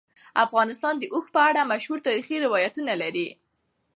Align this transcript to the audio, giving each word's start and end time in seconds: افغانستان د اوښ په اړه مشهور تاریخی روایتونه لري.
افغانستان 0.45 0.93
د 0.99 1.03
اوښ 1.13 1.25
په 1.35 1.39
اړه 1.47 1.69
مشهور 1.71 1.99
تاریخی 2.07 2.37
روایتونه 2.45 2.93
لري. 3.01 3.27